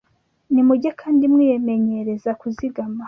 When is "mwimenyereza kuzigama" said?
1.33-2.99